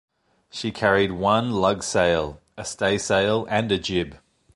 [0.49, 4.17] She carried one lug sail, a staysail and a jib.